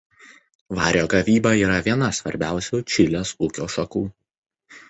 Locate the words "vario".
0.77-1.03